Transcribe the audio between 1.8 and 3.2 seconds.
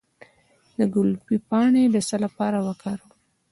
د څه لپاره وکاروم؟